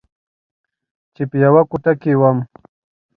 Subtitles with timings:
[1.15, 2.37] چې په يوه کوټه کښې وم.